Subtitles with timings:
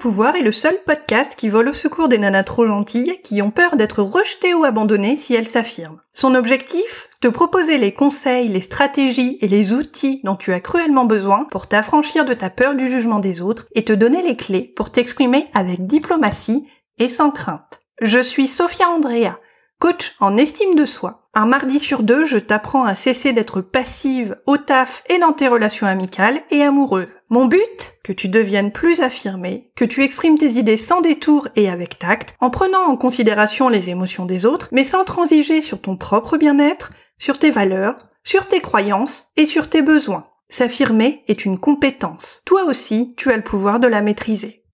[0.00, 3.50] Pouvoir est le seul podcast qui vole au secours des nanas trop gentilles qui ont
[3.50, 6.00] peur d'être rejetées ou abandonnées si elles s'affirment.
[6.12, 7.08] Son objectif?
[7.20, 11.66] Te proposer les conseils, les stratégies et les outils dont tu as cruellement besoin pour
[11.66, 15.48] t'affranchir de ta peur du jugement des autres et te donner les clés pour t'exprimer
[15.52, 16.64] avec diplomatie
[16.98, 17.80] et sans crainte.
[18.00, 19.34] Je suis Sophia Andrea,
[19.80, 24.38] coach en estime de soi un mardi sur deux, je t'apprends à cesser d'être passive
[24.46, 27.18] au taf et dans tes relations amicales et amoureuses.
[27.28, 27.94] Mon but?
[28.02, 32.34] Que tu deviennes plus affirmée, que tu exprimes tes idées sans détour et avec tact,
[32.40, 36.90] en prenant en considération les émotions des autres, mais sans transiger sur ton propre bien-être,
[37.18, 40.26] sur tes valeurs, sur tes croyances et sur tes besoins.
[40.48, 42.42] S'affirmer est une compétence.
[42.46, 44.64] Toi aussi, tu as le pouvoir de la maîtriser.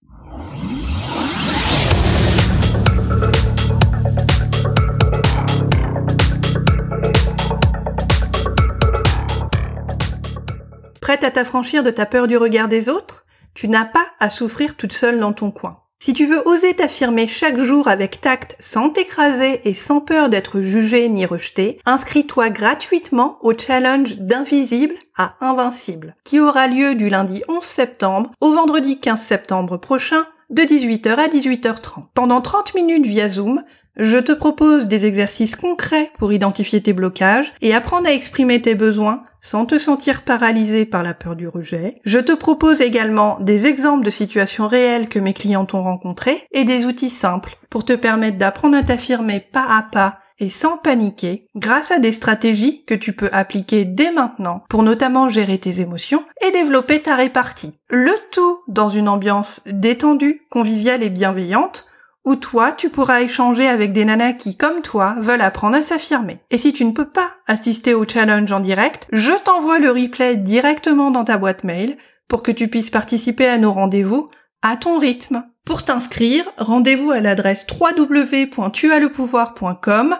[11.05, 14.75] Prête à t'affranchir de ta peur du regard des autres Tu n'as pas à souffrir
[14.75, 15.81] toute seule dans ton coin.
[15.99, 20.61] Si tu veux oser t'affirmer chaque jour avec tact, sans t'écraser et sans peur d'être
[20.61, 27.43] jugé ni rejeté, inscris-toi gratuitement au challenge d'invisible à invincible, qui aura lieu du lundi
[27.49, 32.05] 11 septembre au vendredi 15 septembre prochain de 18h à 18h30.
[32.15, 33.63] Pendant 30 minutes via Zoom,
[33.97, 38.75] je te propose des exercices concrets pour identifier tes blocages et apprendre à exprimer tes
[38.75, 41.95] besoins sans te sentir paralysé par la peur du rejet.
[42.03, 46.63] Je te propose également des exemples de situations réelles que mes clients ont rencontrées et
[46.63, 51.47] des outils simples pour te permettre d'apprendre à t'affirmer pas à pas et sans paniquer
[51.55, 56.23] grâce à des stratégies que tu peux appliquer dès maintenant pour notamment gérer tes émotions
[56.45, 57.73] et développer ta répartie.
[57.89, 61.87] Le tout dans une ambiance détendue, conviviale et bienveillante
[62.25, 66.39] où toi, tu pourras échanger avec des nanas qui, comme toi, veulent apprendre à s'affirmer.
[66.51, 70.35] Et si tu ne peux pas assister au challenge en direct, je t'envoie le replay
[70.37, 71.97] directement dans ta boîte mail
[72.27, 74.27] pour que tu puisses participer à nos rendez-vous
[74.61, 75.43] à ton rythme.
[75.63, 80.17] Pour t'inscrire, rendez-vous à l'adresse www.tuaslepouvoir.com.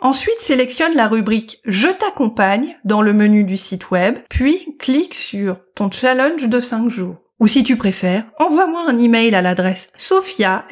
[0.00, 5.58] Ensuite, sélectionne la rubrique Je t'accompagne dans le menu du site web, puis clique sur
[5.74, 7.16] ton challenge de 5 jours.
[7.40, 10.64] Ou si tu préfères, envoie-moi un email à l'adresse sophia,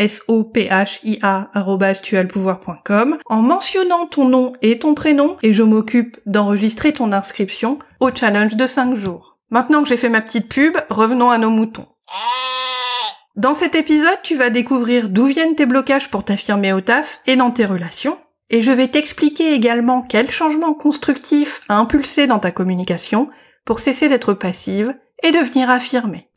[3.27, 8.57] en mentionnant ton nom et ton prénom et je m'occupe d'enregistrer ton inscription au challenge
[8.57, 9.39] de 5 jours.
[9.51, 11.87] Maintenant que j'ai fait ma petite pub, revenons à nos moutons.
[13.37, 17.37] Dans cet épisode, tu vas découvrir d'où viennent tes blocages pour t'affirmer au taf et
[17.37, 18.19] dans tes relations,
[18.51, 23.29] et je vais t'expliquer également quels changements constructifs à impulser dans ta communication
[23.65, 26.29] pour cesser d'être passive et devenir affirmée.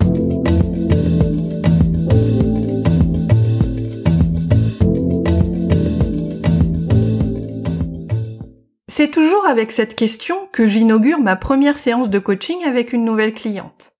[9.49, 13.93] Avec cette question que j'inaugure ma première séance de coaching avec une nouvelle cliente.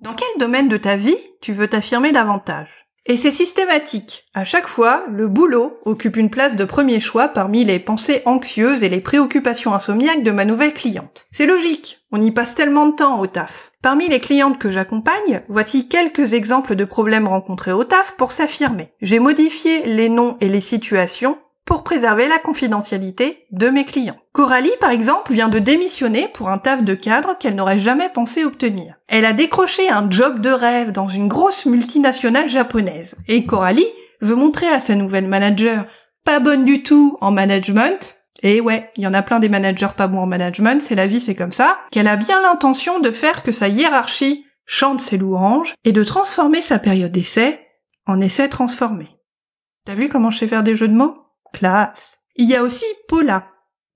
[0.00, 2.86] Dans quel domaine de ta vie tu veux t'affirmer davantage?
[3.08, 4.24] Et c'est systématique.
[4.34, 8.82] À chaque fois, le boulot occupe une place de premier choix parmi les pensées anxieuses
[8.82, 11.26] et les préoccupations insomniaques de ma nouvelle cliente.
[11.30, 13.70] C'est logique, on y passe tellement de temps au taf.
[13.80, 18.92] Parmi les clientes que j'accompagne, voici quelques exemples de problèmes rencontrés au taf pour s'affirmer.
[19.00, 24.16] J'ai modifié les noms et les situations pour préserver la confidentialité de mes clients.
[24.32, 28.44] Coralie, par exemple, vient de démissionner pour un taf de cadre qu'elle n'aurait jamais pensé
[28.44, 28.94] obtenir.
[29.08, 33.16] Elle a décroché un job de rêve dans une grosse multinationale japonaise.
[33.28, 33.84] Et Coralie
[34.20, 35.86] veut montrer à sa nouvelle manager,
[36.24, 39.88] pas bonne du tout en management, et ouais, il y en a plein des managers
[39.96, 43.10] pas bons en management, c'est la vie, c'est comme ça, qu'elle a bien l'intention de
[43.10, 47.60] faire que sa hiérarchie chante ses louanges et de transformer sa période d'essai
[48.06, 49.08] en essai transformé.
[49.84, 51.25] T'as vu comment je sais faire des jeux de mots?
[52.36, 53.46] Il y a aussi Paula.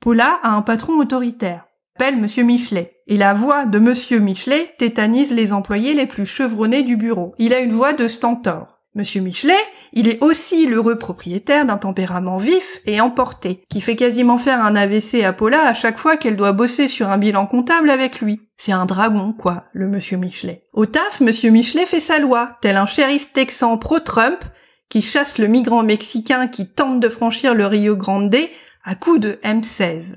[0.01, 1.67] Paula a un patron autoritaire.
[1.97, 2.97] Appelle Monsieur Michelet.
[3.07, 7.35] Et la voix de Monsieur Michelet tétanise les employés les plus chevronnés du bureau.
[7.39, 8.79] Il a une voix de stentor.
[8.97, 9.53] Monsieur Michelet,
[9.93, 14.75] il est aussi l'heureux propriétaire d'un tempérament vif et emporté, qui fait quasiment faire un
[14.75, 18.41] AVC à Paula à chaque fois qu'elle doit bosser sur un bilan comptable avec lui.
[18.57, 20.65] C'est un dragon, quoi, le Monsieur Michelet.
[20.73, 24.43] Au taf, Monsieur Michelet fait sa loi, tel un shérif texan pro-Trump
[24.91, 28.37] qui chasse le migrant mexicain qui tente de franchir le Rio Grande
[28.85, 30.17] à coups de M16.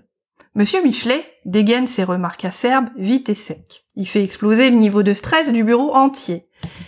[0.56, 3.86] Monsieur Michelet dégaine ses remarques acerbes vite et sec.
[3.96, 6.46] Il fait exploser le niveau de stress du bureau entier.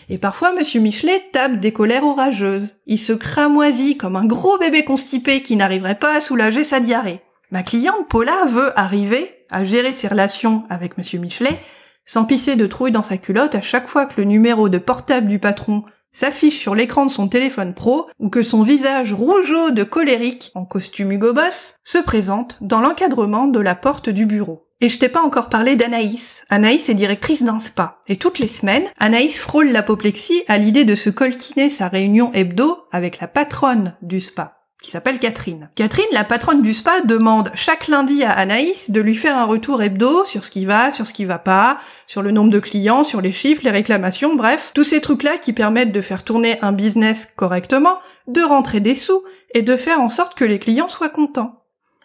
[0.10, 2.76] Et parfois, Monsieur Michelet tape des colères orageuses.
[2.86, 7.22] Il se cramoisit comme un gros bébé constipé qui n'arriverait pas à soulager sa diarrhée.
[7.52, 11.60] Ma cliente Paula veut arriver à gérer ses relations avec Monsieur Michelet
[12.06, 15.28] sans pisser de trouille dans sa culotte à chaque fois que le numéro de portable
[15.28, 15.84] du patron
[16.16, 20.64] s'affiche sur l'écran de son téléphone pro ou que son visage rougeau de colérique en
[20.64, 24.66] costume Hugo Boss se présente dans l'encadrement de la porte du bureau.
[24.80, 26.44] Et je t'ai pas encore parlé d'Anaïs.
[26.50, 28.00] Anaïs est directrice d'un spa.
[28.08, 32.86] Et toutes les semaines, Anaïs frôle l'apoplexie à l'idée de se colquiner sa réunion hebdo
[32.92, 34.55] avec la patronne du spa
[34.86, 35.68] qui s'appelle Catherine.
[35.74, 39.82] Catherine, la patronne du spa, demande chaque lundi à Anaïs de lui faire un retour
[39.82, 43.04] hebdo sur ce qui va, sur ce qui va pas, sur le nombre de clients,
[43.04, 46.72] sur les chiffres, les réclamations, bref, tous ces trucs-là qui permettent de faire tourner un
[46.72, 47.98] business correctement,
[48.28, 49.24] de rentrer des sous
[49.56, 51.64] et de faire en sorte que les clients soient contents.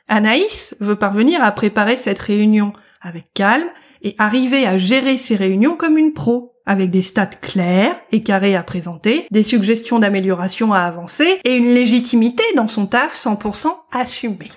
[0.08, 2.72] Anaïs veut parvenir à préparer cette réunion
[3.02, 3.68] avec calme
[4.02, 8.56] et arriver à gérer ses réunions comme une pro, avec des stats clairs et carrés
[8.56, 14.50] à présenter, des suggestions d'amélioration à avancer et une légitimité dans son taf 100% assumée.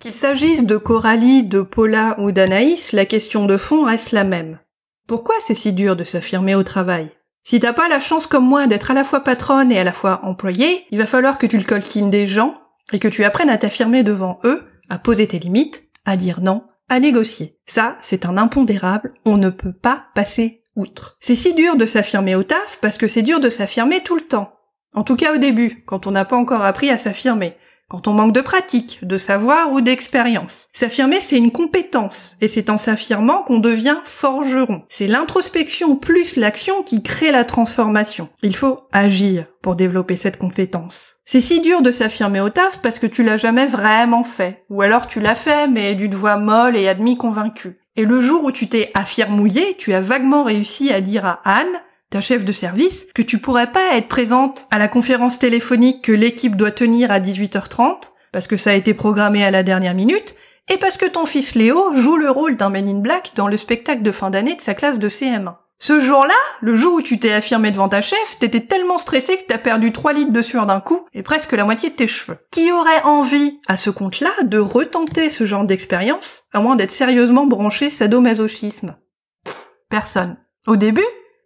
[0.00, 4.58] Qu'il s'agisse de Coralie, de Paula ou d'Anaïs, la question de fond reste la même.
[5.06, 7.10] Pourquoi c'est si dur de s'affirmer au travail?
[7.44, 9.92] Si t'as pas la chance comme moi d'être à la fois patronne et à la
[9.92, 12.58] fois employée, il va falloir que tu le coltines des gens
[12.92, 16.64] et que tu apprennes à t'affirmer devant eux à poser tes limites, à dire non,
[16.88, 17.58] à négocier.
[17.66, 21.16] Ça, c'est un impondérable, on ne peut pas passer outre.
[21.20, 24.22] C'est si dur de s'affirmer au taf parce que c'est dur de s'affirmer tout le
[24.22, 24.58] temps.
[24.94, 27.56] En tout cas au début, quand on n'a pas encore appris à s'affirmer
[27.94, 30.68] quand on manque de pratique, de savoir ou d'expérience.
[30.72, 34.82] S'affirmer, c'est une compétence, et c'est en s'affirmant qu'on devient forgeron.
[34.88, 38.28] C'est l'introspection plus l'action qui crée la transformation.
[38.42, 41.18] Il faut agir pour développer cette compétence.
[41.24, 44.82] C'est si dur de s'affirmer au taf parce que tu l'as jamais vraiment fait, ou
[44.82, 47.78] alors tu l'as fait mais d'une voix molle et admis convaincue.
[47.94, 51.80] Et le jour où tu t'es affirmouillé, tu as vaguement réussi à dire à Anne
[52.20, 56.56] chef de service, que tu pourrais pas être présente à la conférence téléphonique que l'équipe
[56.56, 60.34] doit tenir à 18h30, parce que ça a été programmé à la dernière minute,
[60.72, 63.56] et parce que ton fils Léo joue le rôle d'un Men in Black dans le
[63.56, 65.56] spectacle de fin d'année de sa classe de CM1.
[65.78, 69.42] Ce jour-là, le jour où tu t'es affirmé devant ta chef, t'étais tellement stressé que
[69.48, 72.38] t'as perdu 3 litres de sueur d'un coup et presque la moitié de tes cheveux.
[72.50, 77.46] Qui aurait envie, à ce compte-là, de retenter ce genre d'expérience, à moins d'être sérieusement
[77.46, 78.96] branché sadomasochisme?
[79.90, 80.38] Personne.
[80.66, 81.02] Au début,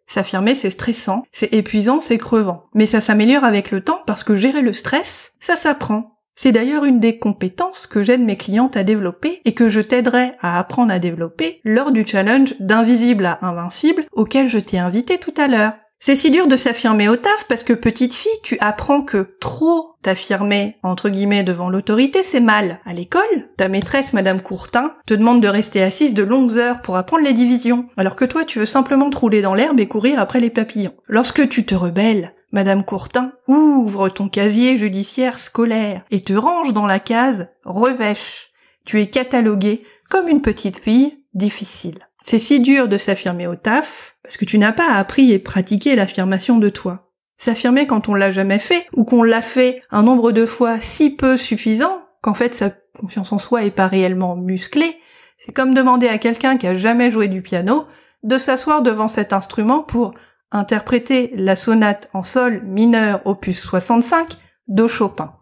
[0.09, 2.65] S'affirmer, c'est stressant, c'est épuisant, c'est crevant.
[2.75, 6.19] Mais ça s'améliore avec le temps parce que gérer le stress, ça s'apprend.
[6.35, 10.33] C'est d'ailleurs une des compétences que j'aide mes clientes à développer et que je t'aiderai
[10.41, 15.35] à apprendre à développer lors du challenge d'invisible à invincible auquel je t'ai invité tout
[15.37, 15.75] à l'heure.
[16.01, 19.97] C'est si dur de s'affirmer au taf parce que petite fille, tu apprends que trop
[20.03, 22.81] t'affirmer entre guillemets devant l'autorité, c'est mal.
[22.87, 26.97] À l'école, ta maîtresse Madame Courtin te demande de rester assise de longues heures pour
[26.97, 30.21] apprendre les divisions, alors que toi tu veux simplement te rouler dans l'herbe et courir
[30.21, 30.95] après les papillons.
[31.09, 36.87] Lorsque tu te rebelles, Madame Courtin ouvre ton casier judiciaire scolaire et te range dans
[36.87, 38.51] la case revêche.
[38.85, 42.08] Tu es cataloguée comme une petite fille difficile.
[42.21, 45.95] C'est si dur de s'affirmer au taf, parce que tu n'as pas appris et pratiqué
[45.97, 47.13] l'affirmation de toi.
[47.39, 51.15] S'affirmer quand on l'a jamais fait, ou qu'on l'a fait un nombre de fois si
[51.15, 54.97] peu suffisant, qu'en fait sa confiance en soi est pas réellement musclée,
[55.39, 57.87] c'est comme demander à quelqu'un qui a jamais joué du piano
[58.25, 60.13] de s'asseoir devant cet instrument pour
[60.51, 64.37] interpréter la sonate en sol mineur opus 65
[64.67, 65.35] de Chopin.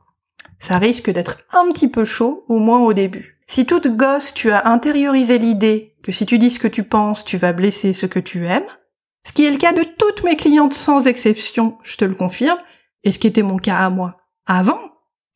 [0.59, 3.39] Ça risque d'être un petit peu chaud, au moins au début.
[3.47, 7.25] Si toute gosse tu as intériorisé l'idée que si tu dis ce que tu penses,
[7.25, 8.69] tu vas blesser ce que tu aimes,
[9.27, 12.59] ce qui est le cas de toutes mes clientes sans exception, je te le confirme,
[13.03, 14.79] et ce qui était mon cas à moi avant,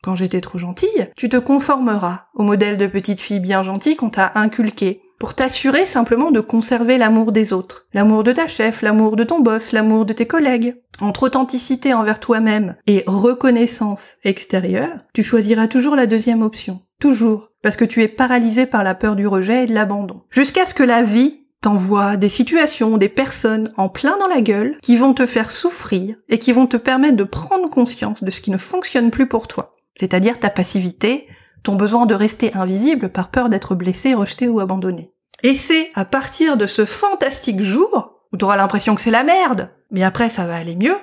[0.04, 4.10] quand j'étais trop gentille, tu te conformeras au modèle de petite fille bien gentille qu'on
[4.10, 9.16] t'a inculqué, pour t'assurer simplement de conserver l'amour des autres, l'amour de ta chef, l'amour
[9.16, 10.82] de ton boss, l'amour de tes collègues.
[11.00, 16.80] Entre authenticité envers toi-même et reconnaissance extérieure, tu choisiras toujours la deuxième option.
[16.98, 17.50] Toujours.
[17.62, 20.22] Parce que tu es paralysé par la peur du rejet et de l'abandon.
[20.30, 24.78] Jusqu'à ce que la vie t'envoie des situations, des personnes en plein dans la gueule
[24.82, 28.40] qui vont te faire souffrir et qui vont te permettre de prendre conscience de ce
[28.40, 29.72] qui ne fonctionne plus pour toi.
[29.96, 31.26] C'est-à-dire ta passivité,
[31.62, 35.12] ton besoin de rester invisible par peur d'être blessé, rejeté ou abandonné.
[35.42, 39.24] Et c'est à partir de ce fantastique jour où tu auras l'impression que c'est la
[39.24, 40.96] merde, mais après ça va aller mieux,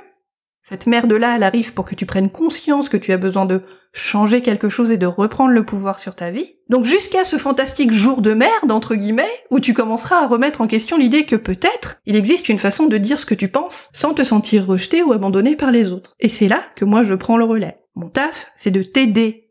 [0.70, 3.62] cette merde-là, elle arrive pour que tu prennes conscience que tu as besoin de
[3.94, 6.56] changer quelque chose et de reprendre le pouvoir sur ta vie.
[6.68, 10.68] Donc jusqu'à ce fantastique jour de merde, entre guillemets, où tu commenceras à remettre en
[10.68, 14.14] question l'idée que peut-être il existe une façon de dire ce que tu penses sans
[14.14, 16.18] te sentir rejeté ou abandonné par les autres.
[16.20, 17.80] Et c'est là que moi je prends le relais.
[17.96, 19.47] Mon taf, c'est de t'aider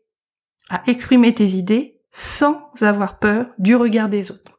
[0.69, 4.57] à exprimer tes idées sans avoir peur du regard des autres.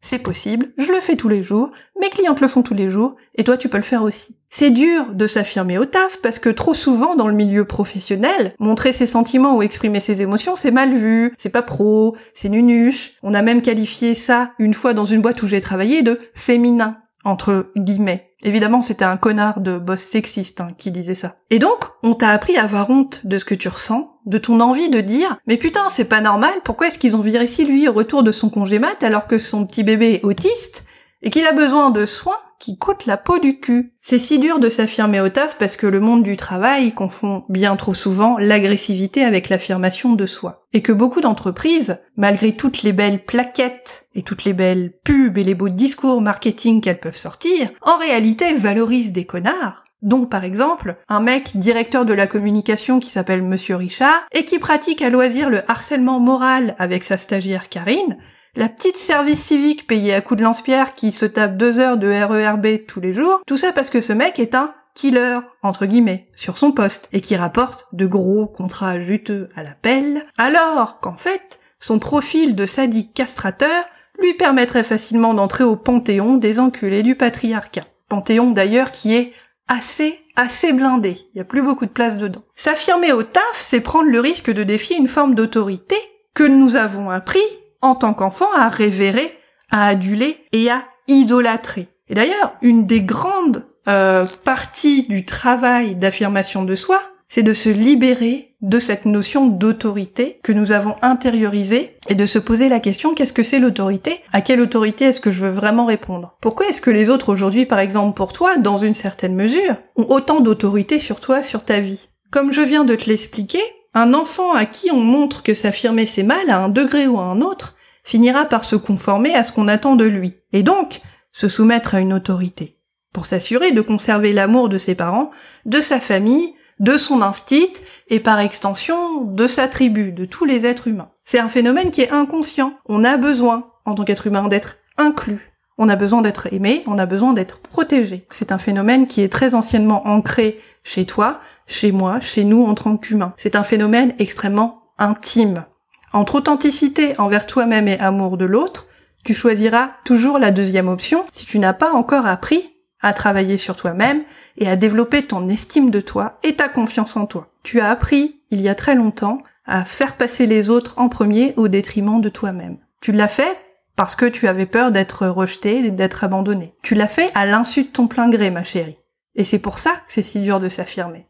[0.00, 3.16] C'est possible, je le fais tous les jours, mes clientes le font tous les jours,
[3.34, 4.36] et toi tu peux le faire aussi.
[4.48, 8.92] C'est dur de s'affirmer au taf parce que trop souvent dans le milieu professionnel, montrer
[8.92, 13.14] ses sentiments ou exprimer ses émotions c'est mal vu, c'est pas pro, c'est nunuche.
[13.22, 16.98] On a même qualifié ça une fois dans une boîte où j'ai travaillé de féminin.
[17.28, 18.32] Entre guillemets.
[18.42, 21.36] Évidemment, c'était un connard de boss sexiste hein, qui disait ça.
[21.50, 24.60] Et donc, on t'a appris à avoir honte de ce que tu ressens, de ton
[24.60, 27.92] envie de dire «Mais putain, c'est pas normal, pourquoi est-ce qu'ils ont viré lui au
[27.92, 30.84] retour de son congé mat alors que son petit bébé est autiste
[31.22, 33.92] et qu'il a besoin de soins qui coûtent la peau du cul.
[34.00, 37.76] C'est si dur de s'affirmer au taf parce que le monde du travail confond bien
[37.76, 40.66] trop souvent l'agressivité avec l'affirmation de soi.
[40.72, 45.44] Et que beaucoup d'entreprises, malgré toutes les belles plaquettes et toutes les belles pubs et
[45.44, 50.96] les beaux discours marketing qu'elles peuvent sortir, en réalité valorisent des connards donc par exemple,
[51.08, 55.50] un mec directeur de la communication qui s'appelle Monsieur Richard et qui pratique à loisir
[55.50, 58.16] le harcèlement moral avec sa stagiaire Karine,
[58.58, 62.08] la petite service civique payée à coups de lance-pierre qui se tape deux heures de
[62.08, 66.28] RERB tous les jours, tout ça parce que ce mec est un killer, entre guillemets,
[66.34, 71.16] sur son poste, et qui rapporte de gros contrats juteux à la pelle, alors qu'en
[71.16, 73.84] fait, son profil de sadique castrateur
[74.18, 77.84] lui permettrait facilement d'entrer au panthéon des enculés du patriarcat.
[78.08, 79.34] Panthéon d'ailleurs qui est
[79.68, 81.16] assez, assez blindé.
[81.32, 82.42] Il y a plus beaucoup de place dedans.
[82.56, 85.94] S'affirmer au taf, c'est prendre le risque de défier une forme d'autorité
[86.34, 87.38] que nous avons appris
[87.82, 89.38] en tant qu'enfant à révérer,
[89.70, 91.88] à aduler et à idolâtrer.
[92.08, 97.68] Et d'ailleurs, une des grandes euh, parties du travail d'affirmation de soi, c'est de se
[97.68, 103.14] libérer de cette notion d'autorité que nous avons intériorisée et de se poser la question
[103.14, 104.20] qu'est-ce que c'est l'autorité?
[104.32, 106.36] À quelle autorité est-ce que je veux vraiment répondre?
[106.40, 110.08] Pourquoi est-ce que les autres aujourd'hui, par exemple pour toi, dans une certaine mesure, ont
[110.08, 112.08] autant d'autorité sur toi, sur ta vie?
[112.30, 113.62] Comme je viens de te l'expliquer,
[113.98, 117.24] un enfant à qui on montre que s'affirmer c'est mal à un degré ou à
[117.24, 121.02] un autre finira par se conformer à ce qu'on attend de lui, et donc
[121.32, 122.78] se soumettre à une autorité,
[123.12, 125.30] pour s'assurer de conserver l'amour de ses parents,
[125.66, 130.64] de sa famille, de son instinct, et par extension de sa tribu, de tous les
[130.64, 131.10] êtres humains.
[131.24, 132.72] C'est un phénomène qui est inconscient.
[132.86, 135.52] On a besoin, en tant qu'être humain, d'être inclus.
[135.78, 138.26] On a besoin d'être aimé, on a besoin d'être protégé.
[138.30, 142.74] C'est un phénomène qui est très anciennement ancré chez toi, chez moi, chez nous en
[142.74, 143.30] tant qu'humains.
[143.36, 145.64] C'est un phénomène extrêmement intime.
[146.12, 148.88] Entre authenticité envers toi-même et amour de l'autre,
[149.24, 152.70] tu choisiras toujours la deuxième option si tu n'as pas encore appris
[153.00, 154.22] à travailler sur toi-même
[154.56, 157.48] et à développer ton estime de toi et ta confiance en toi.
[157.62, 161.52] Tu as appris, il y a très longtemps, à faire passer les autres en premier
[161.56, 162.78] au détriment de toi-même.
[163.00, 163.56] Tu l'as fait
[163.98, 166.72] parce que tu avais peur d'être rejeté, d'être abandonné.
[166.84, 168.96] Tu l'as fait à l'insu de ton plein gré, ma chérie.
[169.34, 171.26] Et c'est pour ça que c'est si dur de s'affirmer.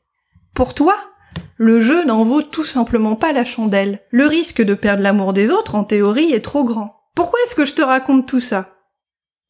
[0.53, 0.95] Pour toi,
[1.57, 4.03] le jeu n'en vaut tout simplement pas la chandelle.
[4.11, 7.01] Le risque de perdre l'amour des autres, en théorie, est trop grand.
[7.15, 8.75] Pourquoi est-ce que je te raconte tout ça?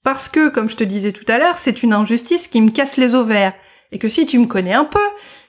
[0.05, 2.99] Parce que, comme je te disais tout à l'heure, c'est une injustice qui me casse
[2.99, 3.55] les ovaires,
[3.91, 5.01] et que si tu me connais un peu,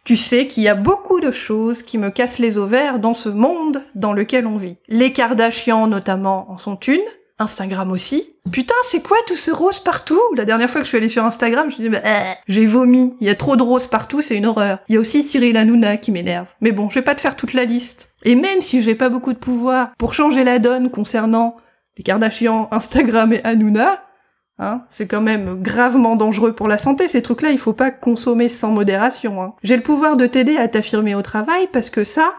[0.05, 3.29] tu sais qu'il y a beaucoup de choses qui me cassent les ovaires dans ce
[3.29, 4.77] monde dans lequel on vit.
[4.88, 6.97] Les Kardashians notamment en sont une,
[7.39, 8.36] Instagram aussi.
[8.51, 10.19] Putain, c'est quoi tout ce rose partout?
[10.36, 12.65] La dernière fois que je suis allée sur Instagram, je me dis, bah, euh, j'ai
[12.65, 13.15] vomi.
[13.22, 14.79] Il y a trop de rose partout, c'est une horreur.
[14.89, 16.48] Il y a aussi Cyril Hanouna qui m'énerve.
[16.60, 18.10] Mais bon, je vais pas te faire toute la liste.
[18.24, 21.55] Et même si j'ai pas beaucoup de pouvoir pour changer la donne concernant
[21.98, 24.03] les Kardashians, Instagram et Hanouna,
[24.58, 28.50] hein, c'est quand même gravement dangereux pour la santé, ces trucs-là, il faut pas consommer
[28.50, 29.41] sans modération.
[29.41, 29.53] Hein.
[29.63, 32.34] J'ai le pouvoir de t'aider à t'affirmer au travail parce que ça,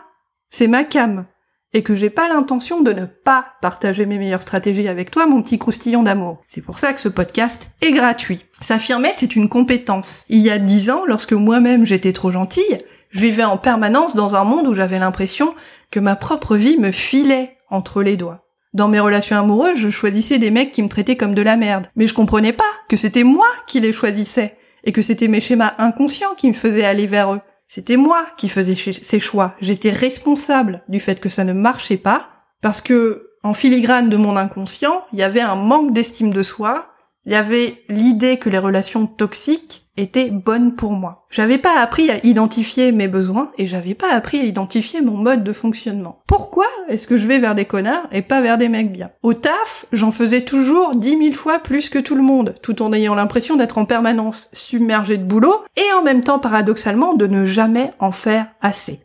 [0.50, 1.24] c'est ma cam
[1.72, 5.42] et que j'ai pas l'intention de ne pas partager mes meilleures stratégies avec toi, mon
[5.42, 6.42] petit croustillon d'amour.
[6.48, 8.46] C'est pour ça que ce podcast est gratuit.
[8.60, 10.24] S'affirmer, c'est une compétence.
[10.28, 12.78] Il y a dix ans, lorsque moi-même j'étais trop gentille,
[13.10, 15.54] je vivais en permanence dans un monde où j'avais l'impression
[15.90, 18.46] que ma propre vie me filait entre les doigts.
[18.72, 21.88] Dans mes relations amoureuses, je choisissais des mecs qui me traitaient comme de la merde.
[21.96, 25.74] Mais je comprenais pas que c'était moi qui les choisissais et que c'était mes schémas
[25.78, 27.40] inconscients qui me faisaient aller vers eux.
[27.72, 29.54] C'était moi qui faisais ces choix.
[29.60, 32.28] J'étais responsable du fait que ça ne marchait pas
[32.60, 36.88] parce que en filigrane de mon inconscient, il y avait un manque d'estime de soi,
[37.26, 41.26] il y avait l'idée que les relations toxiques étaient bonnes pour moi.
[41.30, 45.44] J'avais pas appris à identifier mes besoins et j'avais pas appris à identifier mon mode
[45.44, 46.22] de fonctionnement.
[46.26, 49.10] Pourquoi est-ce que je vais vers des connards et pas vers des mecs bien?
[49.22, 52.92] Au taf, j'en faisais toujours dix mille fois plus que tout le monde, tout en
[52.92, 57.44] ayant l'impression d'être en permanence submergé de boulot et en même temps paradoxalement de ne
[57.44, 59.00] jamais en faire assez.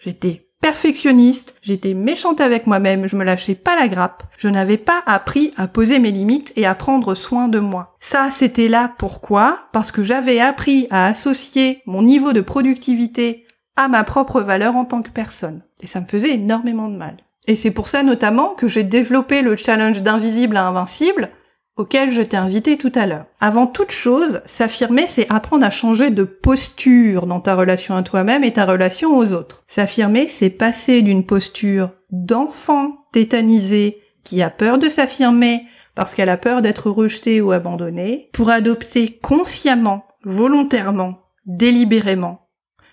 [0.00, 5.02] J'étais perfectionniste, j'étais méchante avec moi-même, je me lâchais pas la grappe, je n'avais pas
[5.06, 7.96] appris à poser mes limites et à prendre soin de moi.
[8.00, 9.68] Ça, c'était là pourquoi?
[9.72, 13.46] Parce que j'avais appris à associer mon niveau de productivité
[13.76, 15.62] à ma propre valeur en tant que personne.
[15.80, 17.16] Et ça me faisait énormément de mal.
[17.46, 21.30] Et c'est pour ça notamment que j'ai développé le challenge d'invisible à invincible,
[21.78, 23.26] auquel je t'ai invité tout à l'heure.
[23.40, 28.44] Avant toute chose, s'affirmer, c'est apprendre à changer de posture dans ta relation à toi-même
[28.44, 29.62] et ta relation aux autres.
[29.66, 35.62] S'affirmer, c'est passer d'une posture d'enfant tétanisé qui a peur de s'affirmer
[35.94, 42.48] parce qu'elle a peur d'être rejetée ou abandonnée, pour adopter consciemment, volontairement, délibérément,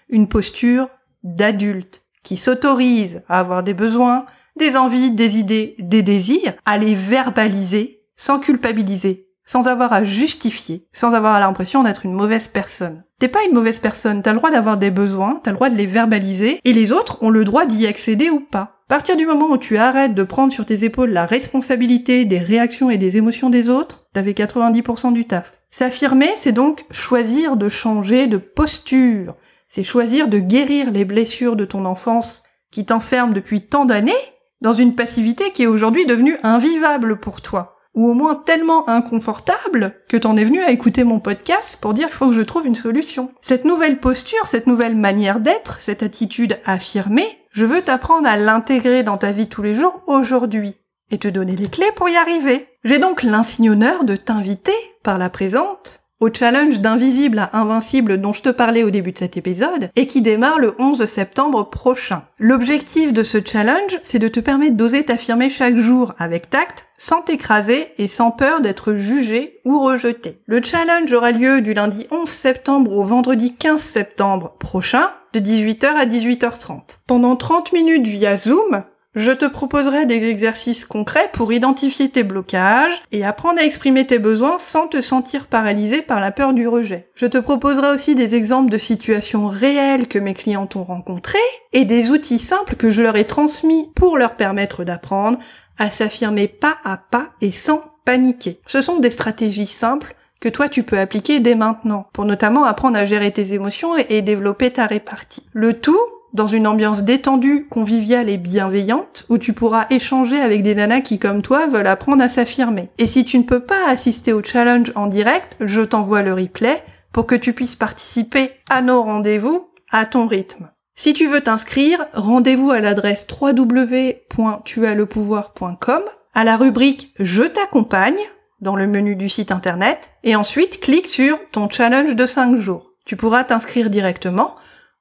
[0.09, 0.89] une posture
[1.23, 4.25] d'adulte qui s'autorise à avoir des besoins,
[4.57, 10.87] des envies, des idées, des désirs, à les verbaliser sans culpabiliser, sans avoir à justifier,
[10.91, 13.03] sans avoir l'impression d'être une mauvaise personne.
[13.19, 15.77] T'es pas une mauvaise personne, t'as le droit d'avoir des besoins, t'as le droit de
[15.77, 18.75] les verbaliser, et les autres ont le droit d'y accéder ou pas.
[18.87, 22.37] À partir du moment où tu arrêtes de prendre sur tes épaules la responsabilité des
[22.37, 25.53] réactions et des émotions des autres, t'avais 90% du taf.
[25.71, 29.35] S'affirmer, c'est donc choisir de changer de posture.
[29.67, 34.13] C'est choisir de guérir les blessures de ton enfance qui t'enferment depuis tant d'années
[34.61, 37.74] dans une passivité qui est aujourd'hui devenue invivable pour toi.
[37.95, 42.07] Ou au moins tellement inconfortable que t'en es venu à écouter mon podcast pour dire
[42.07, 43.29] qu'il faut que je trouve une solution.
[43.41, 49.03] Cette nouvelle posture, cette nouvelle manière d'être, cette attitude affirmée, je veux t'apprendre à l'intégrer
[49.03, 50.75] dans ta vie tous les jours aujourd'hui
[51.11, 52.67] et te donner les clés pour y arriver.
[52.83, 54.73] J'ai donc l'insigne honneur de t'inviter
[55.03, 59.19] par la présente au challenge d'invisible à invincible dont je te parlais au début de
[59.19, 62.23] cet épisode et qui démarre le 11 septembre prochain.
[62.39, 67.21] L'objectif de ce challenge, c'est de te permettre d'oser t'affirmer chaque jour avec tact, sans
[67.21, 70.39] t'écraser et sans peur d'être jugé ou rejeté.
[70.47, 75.85] Le challenge aura lieu du lundi 11 septembre au vendredi 15 septembre prochain de 18h
[75.85, 76.97] à 18h30.
[77.05, 78.83] Pendant 30 minutes via Zoom,
[79.15, 84.19] je te proposerai des exercices concrets pour identifier tes blocages et apprendre à exprimer tes
[84.19, 87.09] besoins sans te sentir paralysé par la peur du rejet.
[87.15, 91.39] Je te proposerai aussi des exemples de situations réelles que mes clients ont rencontrées
[91.73, 95.39] et des outils simples que je leur ai transmis pour leur permettre d'apprendre
[95.77, 98.59] à s'affirmer pas à pas et sans paniquer.
[98.65, 102.97] Ce sont des stratégies simples que toi tu peux appliquer dès maintenant, pour notamment apprendre
[102.97, 105.49] à gérer tes émotions et, développer ta répartie.
[105.53, 105.99] Le tout
[106.35, 111.17] dans une ambiance détendue, conviviale et bienveillante, où tu pourras échanger avec des nanas qui,
[111.17, 112.91] comme toi, veulent apprendre à s'affirmer.
[112.97, 116.83] Et si tu ne peux pas assister au challenge en direct, je t'envoie le replay
[117.13, 120.69] pour que tu puisses participer à nos rendez-vous à ton rythme.
[120.95, 126.01] Si tu veux t'inscrire, rendez-vous à l'adresse www.tuaslepouvoir.com,
[126.33, 128.19] à la rubrique Je t'accompagne,
[128.59, 132.91] dans le menu du site internet et ensuite clique sur ton challenge de 5 jours.
[133.05, 134.55] Tu pourras t'inscrire directement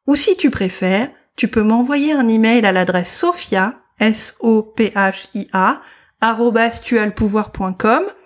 [0.06, 5.80] ou si tu préfères, tu peux m'envoyer un email à l'adresse sophia, S-O-P-H-I-A,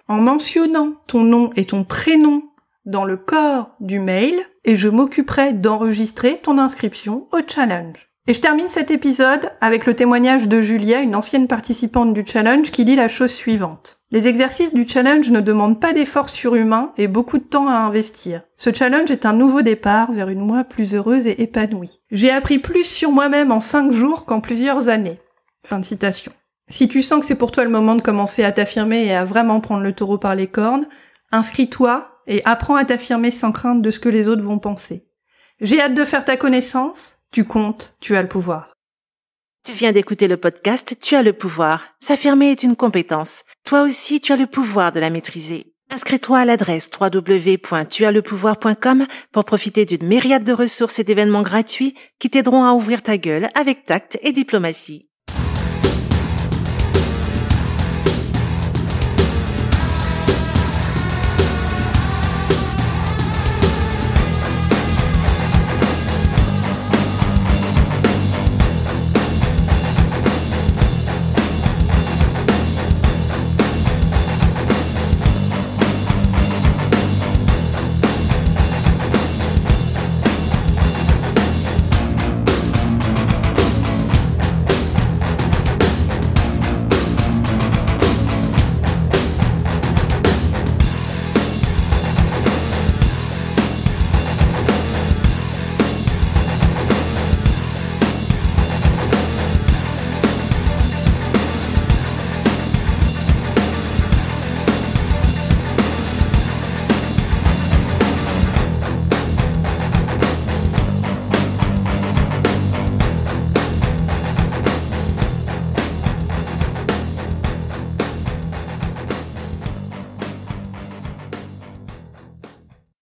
[0.09, 2.42] en mentionnant ton nom et ton prénom
[2.85, 8.08] dans le corps du mail et je m'occuperai d'enregistrer ton inscription au challenge.
[8.29, 12.71] Et je termine cet épisode avec le témoignage de Julia, une ancienne participante du challenge,
[12.71, 14.01] qui dit la chose suivante.
[14.11, 18.43] Les exercices du challenge ne demandent pas d'efforts surhumains et beaucoup de temps à investir.
[18.59, 22.01] Ce challenge est un nouveau départ vers une moi plus heureuse et épanouie.
[22.11, 25.19] J'ai appris plus sur moi-même en 5 jours qu'en plusieurs années.
[25.64, 26.33] Fin de citation.
[26.69, 29.25] Si tu sens que c'est pour toi le moment de commencer à t'affirmer et à
[29.25, 30.87] vraiment prendre le taureau par les cornes,
[31.33, 35.07] inscris-toi et apprends à t'affirmer sans crainte de ce que les autres vont penser.
[35.62, 38.73] J'ai hâte de faire ta connaissance tu comptes, tu as le pouvoir.
[39.64, 41.85] Tu viens d'écouter le podcast Tu as le pouvoir.
[42.01, 43.43] S'affirmer est une compétence.
[43.64, 45.75] Toi aussi, tu as le pouvoir de la maîtriser.
[45.91, 52.64] Inscris-toi à l'adresse www.tuaslepouvoir.com pour profiter d'une myriade de ressources et d'événements gratuits qui t'aideront
[52.64, 55.08] à ouvrir ta gueule avec tact et diplomatie.